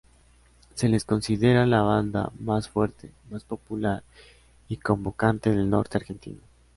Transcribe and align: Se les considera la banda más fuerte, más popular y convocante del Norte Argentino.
Se 0.73 0.89
les 0.89 1.05
considera 1.05 1.67
la 1.67 1.83
banda 1.83 2.31
más 2.39 2.67
fuerte, 2.67 3.11
más 3.29 3.43
popular 3.43 4.01
y 4.67 4.77
convocante 4.77 5.51
del 5.51 5.69
Norte 5.69 5.99
Argentino. 5.99 6.39